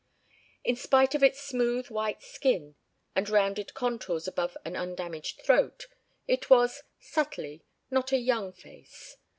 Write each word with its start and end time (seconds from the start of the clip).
In 0.63 0.75
spite 0.75 1.13
of 1.13 1.21
its 1.21 1.39
smooth 1.39 1.91
white 1.91 2.23
skin 2.23 2.73
and 3.15 3.29
rounded 3.29 3.75
contours 3.75 4.27
above 4.27 4.57
an 4.65 4.75
undamaged 4.75 5.41
throat, 5.45 5.85
it 6.27 6.49
was, 6.49 6.81
subtly, 6.99 7.61
not 7.91 8.11
a 8.11 8.17
young 8.17 8.51
face. 8.51 9.17